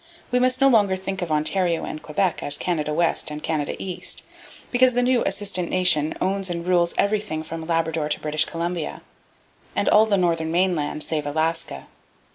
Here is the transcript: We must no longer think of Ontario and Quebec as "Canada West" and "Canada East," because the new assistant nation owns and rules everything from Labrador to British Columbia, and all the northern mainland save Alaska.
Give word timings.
We 0.31 0.39
must 0.39 0.59
no 0.61 0.67
longer 0.67 0.95
think 0.97 1.21
of 1.21 1.31
Ontario 1.31 1.85
and 1.85 2.01
Quebec 2.01 2.41
as 2.41 2.57
"Canada 2.57 2.91
West" 2.91 3.29
and 3.29 3.43
"Canada 3.43 3.75
East," 3.77 4.23
because 4.71 4.95
the 4.95 5.03
new 5.03 5.21
assistant 5.25 5.69
nation 5.69 6.15
owns 6.19 6.49
and 6.49 6.65
rules 6.65 6.95
everything 6.97 7.43
from 7.43 7.67
Labrador 7.67 8.09
to 8.09 8.19
British 8.19 8.45
Columbia, 8.45 9.03
and 9.75 9.87
all 9.89 10.07
the 10.07 10.17
northern 10.17 10.51
mainland 10.51 11.03
save 11.03 11.27
Alaska. 11.27 11.85